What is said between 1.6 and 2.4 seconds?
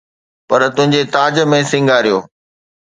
سينگاريو.